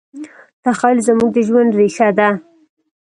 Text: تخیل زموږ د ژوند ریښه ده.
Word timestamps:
تخیل 0.63 0.97
زموږ 1.07 1.29
د 1.33 1.37
ژوند 1.47 1.71
ریښه 1.79 2.07
ده. 2.17 2.29